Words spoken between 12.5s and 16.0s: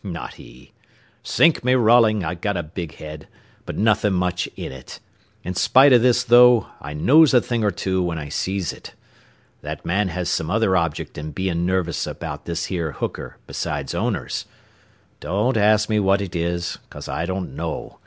here hooker besides owners. Don't ask me